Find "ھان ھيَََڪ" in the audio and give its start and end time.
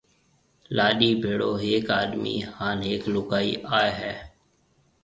2.55-3.03